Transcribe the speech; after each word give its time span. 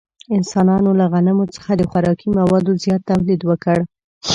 انسانانو 0.37 0.91
له 0.99 1.05
غنمو 1.13 1.45
څخه 1.55 1.71
د 1.75 1.81
خوراکي 1.89 2.27
موادو 2.37 2.71
زیات 2.83 3.01
تولید 3.11 3.41
وکړ. 3.45 3.77